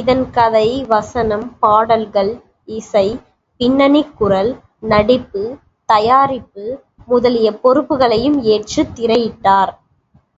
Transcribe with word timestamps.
இதன் 0.00 0.30
கதை, 0.30 0.84
வசனம், 0.88 1.56
பாடல்கள், 1.60 2.32
இசை, 2.68 3.04
பின்னணிக்குரல், 3.60 4.50
நடிப்பு, 4.88 5.44
தயாரிப்பு 5.88 6.64
முதலிய 7.08 7.50
பொறுப்புக்களையும் 7.62 8.38
ஏற்று 8.54 8.84
திரையிட்டார். 8.96 9.72